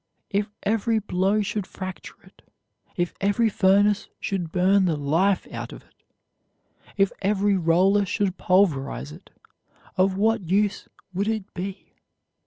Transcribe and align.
If 0.31 0.49
every 0.63 0.97
blow 0.97 1.43
should 1.43 1.67
fracture 1.67 2.19
it, 2.23 2.41
if 2.95 3.13
every 3.21 3.49
furnace 3.49 4.09
should 4.19 4.51
burn 4.51 4.85
the 4.85 4.97
life 4.97 5.45
out 5.51 5.71
of 5.71 5.83
it, 5.83 5.93
if 6.97 7.11
every 7.21 7.55
roller 7.55 8.07
should 8.07 8.35
pulverize 8.35 9.11
it, 9.11 9.29
of 9.97 10.17
what 10.17 10.49
use 10.49 10.87
would 11.13 11.27
it 11.27 11.53
be? 11.53 11.93